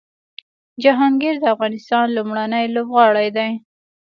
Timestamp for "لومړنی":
2.17-2.65